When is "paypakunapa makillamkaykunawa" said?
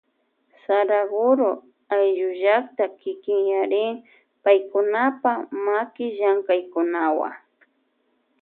4.43-7.29